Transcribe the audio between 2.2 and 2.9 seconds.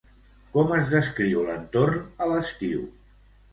a l'estiu?